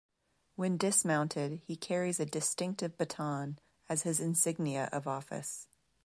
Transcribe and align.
When 0.55 0.77
dismounted 0.77 1.61
he 1.63 1.75
carries 1.75 2.19
a 2.19 2.25
distinctive 2.25 2.97
baton 2.97 3.59
as 3.87 4.01
his 4.01 4.19
insignia 4.19 4.89
of 4.91 5.05
office. 5.05 5.67